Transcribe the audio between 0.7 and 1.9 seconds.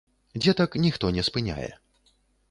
ніхто не спыняе.